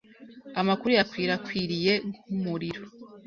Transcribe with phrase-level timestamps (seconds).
[0.61, 2.83] Amakuru yakwirakwiriye nkumuriro.